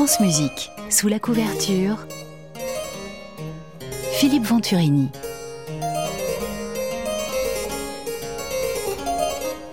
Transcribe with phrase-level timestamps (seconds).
[0.00, 2.06] France Musique, sous la couverture,
[4.12, 5.10] Philippe Venturini.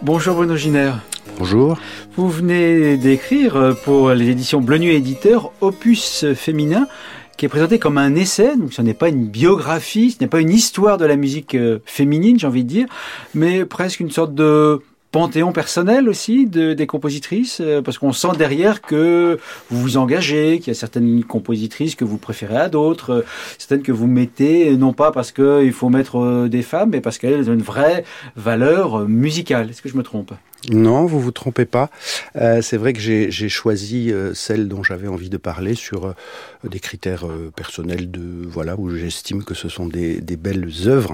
[0.02, 0.92] Bonjour Bruno Giner.
[1.40, 1.80] Bonjour.
[2.18, 6.90] Vous venez d'écrire pour les éditions Bleu Nuit Éditeur Opus Féminin
[7.38, 10.42] qui est présenté comme un essai, donc ce n'est pas une biographie, ce n'est pas
[10.42, 12.88] une histoire de la musique euh, féminine, j'ai envie de dire,
[13.36, 14.82] mais presque une sorte de
[15.12, 20.60] panthéon personnel aussi de, des compositrices euh, Parce qu'on sent derrière que vous vous engagez,
[20.60, 23.26] qu'il y a certaines compositrices que vous préférez à d'autres, euh,
[23.58, 27.18] certaines que vous mettez, non pas parce qu'il faut mettre euh, des femmes, mais parce
[27.18, 28.04] qu'elles ont une vraie
[28.36, 29.70] valeur musicale.
[29.70, 30.34] Est-ce que je me trompe?
[30.72, 31.90] Non, vous vous trompez pas.
[32.34, 36.16] C'est vrai que j'ai choisi celle dont j'avais envie de parler sur
[36.64, 41.14] des critères personnels de voilà où j'estime que ce sont des belles œuvres.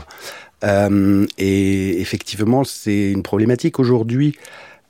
[0.63, 4.35] Et effectivement, c'est une problématique aujourd'hui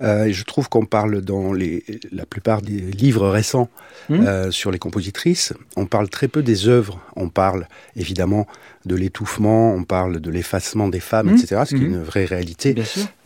[0.03, 3.69] euh, je trouve qu'on parle dans les, la plupart des livres récents
[4.09, 4.13] mmh.
[4.15, 6.99] euh, sur les compositrices, on parle très peu des œuvres.
[7.15, 8.47] On parle évidemment
[8.85, 11.35] de l'étouffement, on parle de l'effacement des femmes, mmh.
[11.35, 11.93] etc., ce qui est mmh.
[11.93, 12.75] une vraie réalité.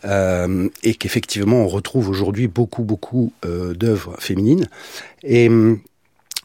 [0.04, 4.68] Euh, et qu'effectivement, on retrouve aujourd'hui beaucoup, beaucoup euh, d'œuvres féminines.
[5.24, 5.80] Et hum,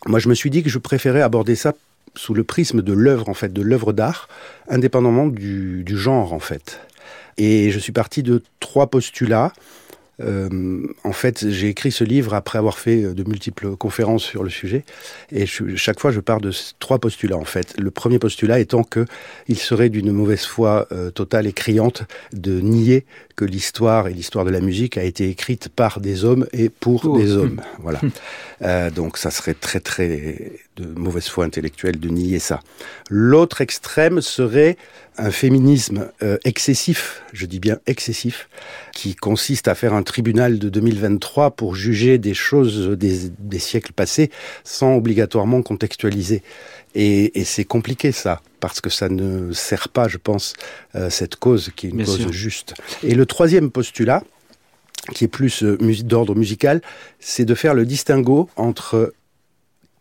[0.08, 1.74] moi, je me suis dit que je préférais aborder ça
[2.16, 4.28] sous le prisme de l'œuvre, en fait, de l'œuvre d'art,
[4.70, 6.80] indépendamment du, genre, en fait.
[7.38, 9.54] Et je suis parti de trois postulats.
[10.20, 14.44] Euh, en fait, j'ai écrit ce livre après avoir fait euh, de multiples conférences sur
[14.44, 14.86] le sujet,
[15.32, 17.36] et chaque fois je pars de trois postulats.
[17.36, 19.06] En fait, le premier postulat étant que
[19.48, 24.46] il serait d'une mauvaise foi euh, totale et criante de nier que l'histoire et l'histoire
[24.46, 27.62] de la musique a été écrite par des hommes et pour des hommes.
[27.80, 28.00] Voilà.
[28.62, 32.62] Euh, donc ça serait très très de mauvaise foi intellectuelle de nier ça.
[33.10, 34.78] L'autre extrême serait
[35.18, 38.48] un féminisme euh, excessif, je dis bien excessif,
[38.94, 43.94] qui consiste à faire un tribunal de 2023 pour juger des choses des, des siècles
[43.94, 44.32] passés
[44.64, 46.42] sans obligatoirement contextualiser.
[46.96, 50.54] Et, et c'est compliqué ça, parce que ça ne sert pas, je pense,
[50.96, 52.32] euh, cette cause qui est une Bien cause sûr.
[52.32, 52.74] juste.
[53.02, 54.24] Et le troisième postulat,
[55.14, 56.82] qui est plus euh, d'ordre musical,
[57.20, 59.14] c'est de faire le distinguo entre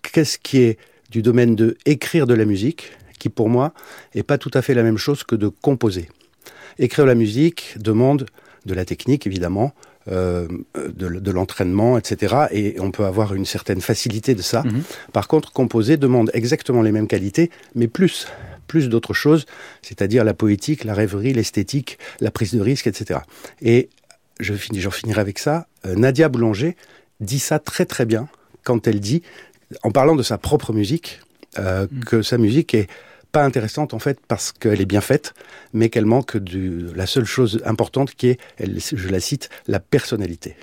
[0.03, 0.79] qu'est-ce qui est
[1.11, 3.73] du domaine de écrire de la musique, qui pour moi
[4.15, 6.09] est pas tout à fait la même chose que de composer.
[6.79, 8.27] Écrire de la musique demande
[8.65, 9.75] de la technique, évidemment,
[10.11, 12.47] euh, de, de l'entraînement, etc.
[12.51, 14.63] Et on peut avoir une certaine facilité de ça.
[14.63, 14.83] Mhm.
[15.13, 18.27] Par contre, composer demande exactement les mêmes qualités, mais plus,
[18.67, 19.47] plus d'autres choses,
[19.83, 23.21] c'est-à-dire la poétique, la rêverie, l'esthétique, la prise de risque, etc.
[23.61, 23.89] Et
[24.41, 25.67] je finis, j'en finirai avec ça.
[25.87, 26.77] Euh, Nadia Boulanger
[27.21, 28.29] dit ça très très bien
[28.65, 29.23] quand elle dit,
[29.83, 31.21] en parlant de sa propre musique,
[31.59, 32.05] euh, Mm.
[32.05, 32.89] que sa musique est
[33.33, 35.35] pas intéressante en fait parce qu'elle est bien faite,
[35.73, 40.57] mais qu'elle manque de la seule chose importante qui est, je la cite, la personnalité.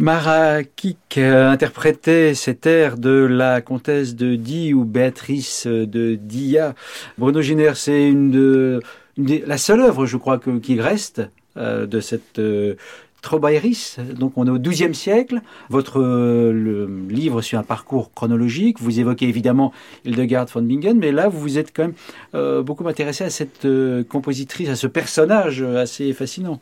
[0.00, 6.74] Mara Kik interprétait cet air de la comtesse de Die ou Béatrice de Dia.
[7.18, 8.80] Bruno Giner, c'est une, de-
[9.18, 11.20] une la seule œuvre, je crois, que, qui reste
[11.58, 13.98] euh, de cette euh.
[14.18, 15.42] Donc on est au XIIe siècle.
[15.68, 18.80] Votre euh, le livre suit un parcours chronologique.
[18.80, 19.70] Vous évoquez évidemment
[20.06, 21.94] Hildegard von Bingen, mais là vous vous êtes quand même
[22.34, 26.58] euh, beaucoup intéressé à cette euh, compositrice, à ce personnage assez fascinant.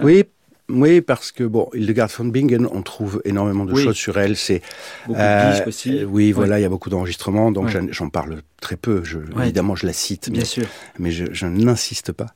[0.00, 0.22] Oui,
[0.68, 3.84] oui, parce que bon, Hildegard von Bingen, on trouve énormément de Oui.
[3.84, 4.36] choses sur elle.
[4.36, 4.62] C'est
[5.06, 5.98] Beaucoup Euh, de aussi.
[5.98, 7.86] euh, oui, voilà, il y a beaucoup d'enregistrements, donc Ouais.
[7.90, 9.02] j'en parle très peu.
[9.04, 9.44] Je, Ouais.
[9.44, 10.66] Évidemment, je la cite, mais, Bien sûr.
[10.98, 12.26] mais je, je n'insiste pas.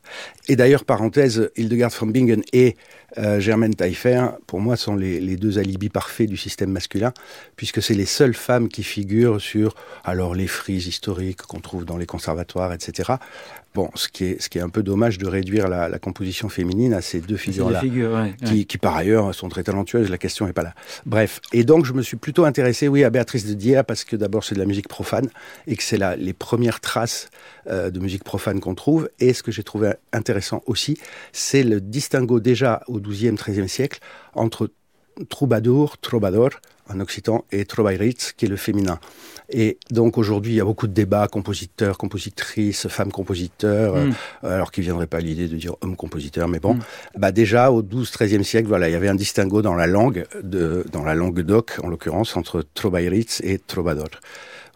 [0.49, 2.77] Et d'ailleurs, parenthèse, Hildegard von Bingen et
[3.19, 7.13] euh, Germaine Taillefer, pour moi, sont les, les deux alibis parfaits du système masculin,
[7.57, 9.75] puisque c'est les seules femmes qui figurent sur
[10.05, 13.15] alors les frises historiques qu'on trouve dans les conservatoires, etc.
[13.73, 16.49] Bon, ce qui est, ce qui est un peu dommage de réduire la, la composition
[16.49, 18.65] féminine à ces deux figures-là figures, ouais, qui, ouais.
[18.65, 20.75] qui par ailleurs sont très talentueuses, la question n'est pas là.
[21.07, 24.17] Bref, et donc je me suis plutôt intéressé, oui, à Béatrice de Dier, parce que
[24.17, 25.31] d'abord c'est de la musique profane,
[25.69, 27.31] et que c'est les premières traces
[27.67, 30.99] euh, de musique profane qu'on trouve, et ce que j'ai trouvé intéressant aussi,
[31.33, 34.01] c'est le distinguo déjà au XIIe, XIIIe siècle
[34.35, 34.71] entre
[35.29, 36.51] troubadour, troubadour
[36.89, 38.99] en occitan, et troubadouriste, qui est le féminin.
[39.49, 44.12] Et donc aujourd'hui, il y a beaucoup de débats, compositeurs, compositrices, femmes compositeurs, Mm.
[44.45, 46.75] euh, alors qui viendraient pas à l'idée de dire homme compositeur, mais bon.
[46.75, 46.81] Mm.
[47.17, 50.85] Bah déjà au 12-13e siècle, voilà, il y avait un distinguo dans la langue, de,
[50.93, 54.09] dans la langue doc en l'occurrence, entre troubadouriste et troubadour.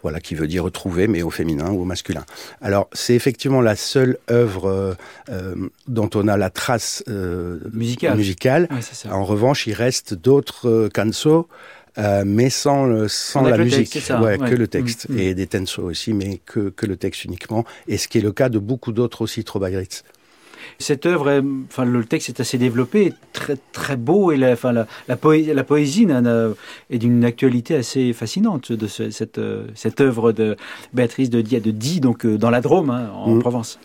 [0.05, 2.23] Voilà, qui veut dire retrouver, mais au féminin ou au masculin.
[2.61, 4.93] Alors, c'est effectivement la seule œuvre euh,
[5.29, 5.55] euh,
[5.87, 8.15] dont on a la trace euh, Musicale.
[8.15, 8.67] musicale.
[8.69, 9.15] Ouais, c'est ça.
[9.15, 11.47] En revanche, il reste d'autres canso,
[11.97, 14.49] euh, mais sans, sans la le musique, texte, ça, ouais, ouais.
[14.49, 15.19] que le texte, Mm, mm.
[15.19, 18.31] et des tenso aussi, mais que, que le texte uniquement, et ce qui est le
[18.31, 20.03] cas de beaucoup d'autres aussi troubadourites.
[20.79, 24.71] Cette œuvre, est- enfin, le texte est assez développé, très très beau, et la, enfin,
[24.73, 26.05] la, la, poé- la poésie
[26.89, 30.55] est d'une actualité assez fascinante de ce- cette, euh, cette œuvre de
[30.93, 33.39] Béatrice de Die, de Die donc euh, dans la Drôme, hein, en Mm.
[33.39, 33.79] Provence.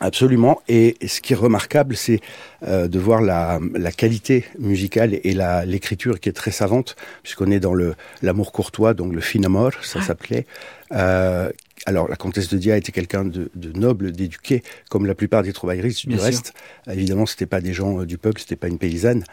[0.00, 0.60] Absolument.
[0.68, 2.20] Et ce qui est remarquable, c'est
[2.66, 7.50] euh, de voir la, la qualité musicale et la- l'écriture qui est très savante, puisqu'on
[7.50, 10.46] est dans le l'amour courtois, donc le fin amour, ça s'appelait.
[10.92, 11.50] Euh,
[11.86, 15.52] alors, la comtesse de Dia était quelqu'un de, de noble, d'éduqué, comme la plupart des
[15.52, 16.24] troubadourists du sûr.
[16.24, 16.52] reste.
[16.90, 19.24] Évidemment, c'était pas des gens euh, du peuple, c'était pas une paysanne.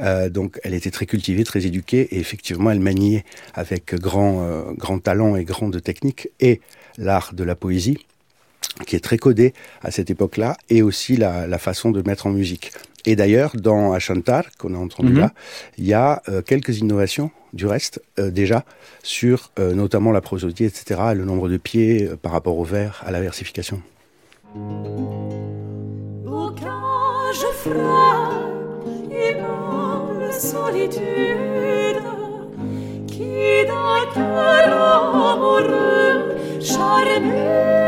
[0.00, 3.24] Euh, donc, elle était très cultivée, très éduquée, et effectivement, elle maniait
[3.54, 6.60] avec grand, euh, grand talent et grande technique et
[6.98, 7.98] l'art de la poésie
[8.86, 9.52] qui est très codé
[9.82, 12.72] à cette époque-là, et aussi la, la façon de mettre en musique.
[13.06, 15.18] Et d'ailleurs, dans Achantar, qu'on a entendu Mhm.
[15.20, 15.32] là,
[15.78, 18.64] il y a euh, quelques innovations, du reste, euh, déjà,
[19.02, 23.02] sur euh, notamment la prosodie, etc., le nombre de pieds euh, par rapport au vers,
[23.06, 23.82] à la versification.
[30.32, 32.00] Solitude,
[33.06, 37.79] qui d'un cœur amoureux charmé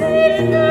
[0.00, 0.69] de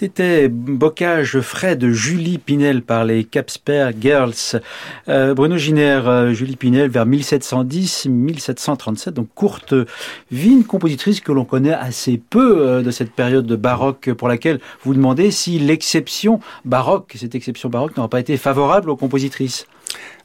[0.00, 4.60] C'était Bocage frais de Julie Pinel par les Capsper Girls.
[5.08, 9.74] Euh, Bruno Giner, euh, Julie Pinel vers 1710-1737, donc courte
[10.30, 14.28] vie, une compositrice que l'on connaît assez peu euh, de cette période de baroque pour
[14.28, 19.66] laquelle vous demandez si l'exception baroque, cette exception baroque n'aura pas été favorable aux compositrices.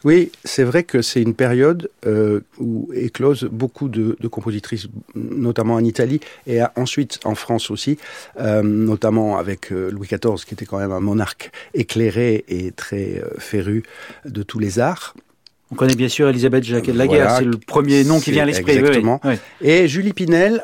[0.03, 5.75] Oui, c'est vrai que c'est une période euh, où éclosent beaucoup de, de compositrices, notamment
[5.75, 7.97] en Italie et ensuite en France aussi,
[8.39, 13.23] euh, notamment avec euh, Louis XIV, qui était quand même un monarque éclairé et très
[13.37, 13.83] féru
[14.25, 15.15] de tous les arts.
[15.71, 18.31] On connaît bien sûr Elisabeth Jacquet de la Voilà, Guerre, c'est le premier nom qui
[18.31, 18.73] vient à l'esprit.
[18.73, 19.21] oui, exactement.
[19.23, 19.35] oui.
[19.61, 20.61] Et Julie Pinel,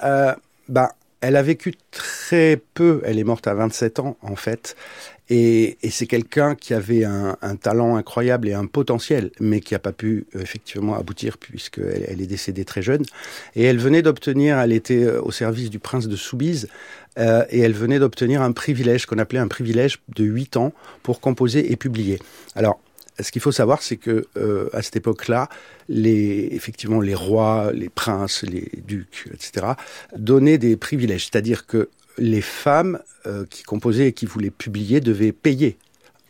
[0.68, 4.76] bah, elle a vécu très peu, elle est morte à 27 ans en fait,
[5.32, 9.80] et, c'est quelqu'un qui avait un, un talent incroyable et un potentiel, mais qui n'a
[9.80, 13.06] pas pu euh, effectivement aboutir puisqu'elle elle est décédée très jeune.
[13.56, 16.68] Et elle venait d'obtenir, elle était euh, au service du prince de Soubise,
[17.20, 20.74] euh, et elle venait d'obtenir un privilège qu'on appelait un privilège de 8 ans
[21.04, 22.20] pour composer et publier.
[22.56, 22.80] Alors,
[23.22, 25.50] ce qu'il faut savoir, c'est que euh, à cette époque-là,
[25.88, 29.74] les effectivement les rois, les princes, les ducs, etc.,
[30.16, 35.32] donnaient des privilèges, c'est-à-dire que les femmes euh, qui composaient et qui voulaient publier devaient
[35.32, 35.78] payer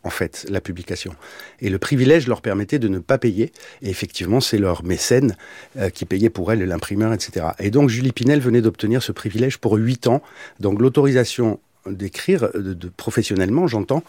[0.04, 1.14] en fait, la publication.
[1.60, 3.52] Et le privilège leur permettait de ne pas payer.
[3.82, 5.36] Et effectivement, c'est leur mécène
[5.78, 7.48] euh, qui payait pour elle l'imprimeur, etc.
[7.60, 10.22] Et donc, Julie Pinel venait d'obtenir ce privilège pour huit ans.
[10.62, 14.04] Donc, l'autorisation d'écrire, de, de, professionnellement, j'entends,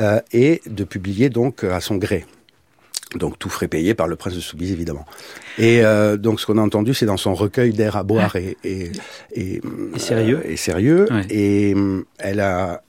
[0.00, 2.24] euh, et de publier donc à son gré.
[3.16, 5.06] Donc tout frais payé par le prince de Soubise, évidemment.
[5.56, 8.58] Et euh, donc ce qu'on a entendu, c'est dans son recueil d'air à boire et,
[8.64, 8.92] et,
[9.32, 9.62] et,
[9.94, 10.42] et sérieux.
[10.44, 11.06] Euh, et sérieux.
[11.10, 11.26] Ouais.
[11.30, 12.82] Et euh, elle a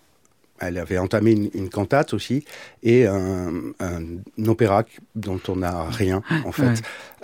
[0.61, 2.43] elle avait entamé une, une cantate aussi
[2.83, 3.49] et un,
[3.79, 4.03] un,
[4.45, 4.83] opéra
[5.15, 6.63] dont on n'a rien en fait.
[6.63, 6.73] Ouais.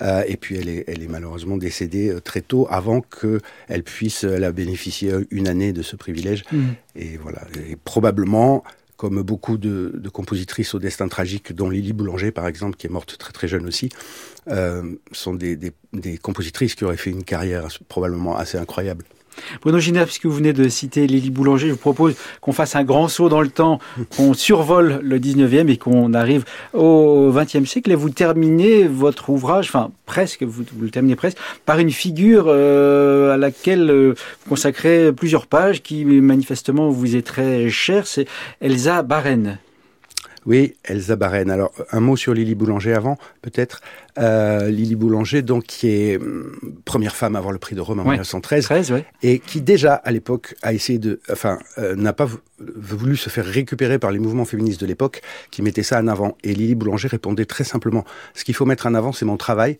[0.01, 3.83] Euh, et puis elle est, elle est malheureusement décédée euh, très tôt avant que elle
[3.83, 6.45] puisse elle a bénéficié une année de ce privilège.
[6.51, 6.63] Mmh.
[6.95, 7.41] Et voilà.
[7.69, 8.63] Et probablement
[8.97, 13.17] comme beaucoup de, compositrices au destin tragique, dont Lily Boulanger, par exemple, qui est morte
[13.17, 13.89] très très jeune aussi,
[14.49, 15.73] euh, sont des,
[16.21, 19.03] compositrices qui auraient fait une carrière probablement assez incroyable.
[19.61, 22.83] Bruno Giner, puisque vous venez de citer Lily Boulanger, je vous propose qu'on fasse un
[22.83, 23.79] grand saut dans le temps,
[24.15, 27.91] qu'on survole le 19e et qu'on arrive au 20e siècle.
[27.91, 33.33] Et vous terminez votre ouvrage, enfin presque, vous, le terminez presque, par une figure euh,
[33.33, 34.13] à laquelle euh,
[34.43, 38.27] vous consacrez plusieurs pages qui manifestement vous est très chère, c'est
[38.61, 39.57] Elsa Barren.
[40.45, 41.49] Oui, Elsa Barren.
[41.49, 43.81] Alors, un mot sur Lily Boulanger avant, peut-être.
[44.19, 47.99] Euh, Lily Boulanger, donc, qui est hum, première femme à avoir le prix de Rome
[47.99, 48.11] en ouais.
[48.11, 48.63] 1913.
[48.65, 49.05] 13, ouais.
[49.23, 52.27] Et qui, déjà, à l'époque, a essayé de, enfin, euh, n'a pas
[52.59, 55.21] voulu se faire récupérer par les mouvements féministes de l'époque
[55.51, 56.37] qui mettaient ça en avant.
[56.43, 59.79] Et Lily Boulanger répondait très simplement, ce qu'il faut mettre en avant, c'est mon travail,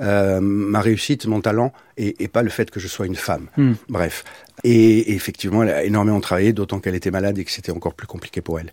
[0.00, 3.48] euh, ma réussite, mon talent, et, et, pas le fait que je sois une femme.
[3.56, 3.72] Mm.
[3.88, 4.24] Bref.
[4.64, 7.94] Et, et, effectivement, elle a énormément travaillé, d'autant qu'elle était malade et que c'était encore
[7.94, 8.72] plus compliqué pour elle.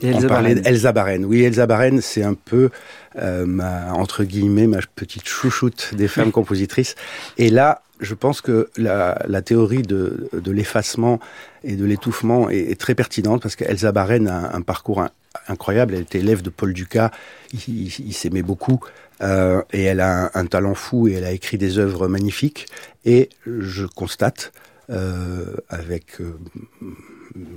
[0.00, 1.24] Et Elsa On parlait d'Elsa Barren.
[1.24, 2.70] Oui, Elsa Barren, c'est un peu
[3.16, 6.94] euh, ma entre guillemets ma petite chouchoute des femmes compositrices.
[7.38, 11.20] Et là, je pense que la, la théorie de, de l'effacement
[11.64, 15.04] et de l'étouffement est, est, très pertinente parce qu'Elsa Barren a un parcours
[15.48, 15.94] incroyable.
[15.94, 17.10] Elle était élève de Paul Ducas.
[17.52, 18.80] Il, il, il s'aimait beaucoup.
[19.22, 22.66] Euh, et elle a un, un, talent fou et elle a écrit des œuvres magnifiques.
[23.04, 24.52] Et je constate
[24.90, 26.38] euh, avec euh,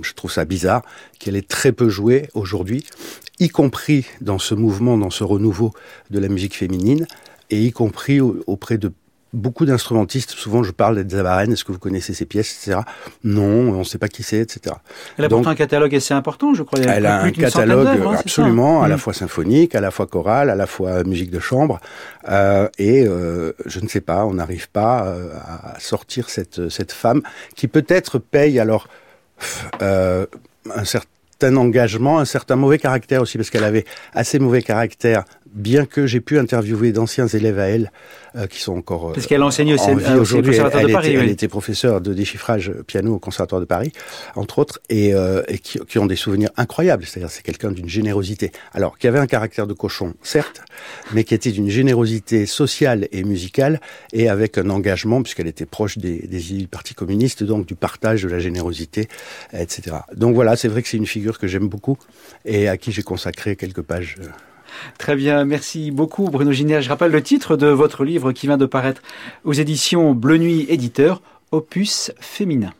[0.02, 0.82] je trouve ça bizarre,
[1.18, 2.86] qu'elle est très peu jouée aujourd'hui,
[3.40, 5.72] y compris dans ce mouvement, dans ce renouveau
[6.10, 7.06] de la musique féminine,
[7.50, 8.92] et y compris auprès de
[9.34, 12.80] beaucoup d'instrumentistes, souvent je parle Barren, est-ce que vous connaissez ses pièces, etc.
[13.24, 14.76] Non, on ne sait pas qui c'est, etc.
[15.18, 16.78] Elle a Donc, pourtant un catalogue assez important, je crois.
[16.78, 20.50] Elle, elle a un catalogue hein, absolument, à la fois symphonique, à la fois chorale,
[20.50, 21.80] à la fois musique de chambre,
[22.28, 26.92] euh, et euh, je ne sais pas, on n'arrive pas euh, à sortir cette, cette
[26.92, 27.22] femme
[27.56, 28.88] qui peut-être paye alors
[29.82, 30.26] euh,
[30.74, 31.08] un certain
[31.52, 33.84] engagement, un certain mauvais caractère aussi, parce qu'elle avait
[34.14, 35.24] assez mauvais caractère,
[35.54, 37.92] bien que j'ai pu interviewer d'anciens élèves à elle,
[38.36, 39.12] euh, qui sont encore...
[39.12, 40.56] Parce qu'elle enseigne aussi, euh, aujourd'hui.
[40.56, 41.24] Elle, elle, Paris, était, oui.
[41.24, 43.92] elle était professeure de déchiffrage piano au Conservatoire de Paris,
[44.34, 47.04] entre autres, et, euh, et qui, qui, ont des souvenirs incroyables.
[47.04, 48.50] C'est-à-dire, c'est quelqu'un d'une générosité.
[48.72, 50.62] Alors, qui avait un caractère de cochon, certes,
[51.12, 53.80] mais qui était d'une générosité sociale et musicale,
[54.12, 57.76] et avec un engagement, puisqu'elle était proche des, des idées du Parti communiste, donc du
[57.76, 59.06] partage, de la générosité,
[59.52, 59.98] etc.
[60.16, 61.98] Donc voilà, c'est vrai que c'est une figure que j'aime beaucoup,
[62.44, 64.16] et à qui j'ai consacré quelques pages.
[64.98, 66.82] Très bien, merci beaucoup Bruno Giner.
[66.82, 69.02] Je rappelle le titre de votre livre qui vient de paraître
[69.44, 71.22] aux éditions Bleu Nuit Éditeur,
[71.52, 72.72] Opus féminin.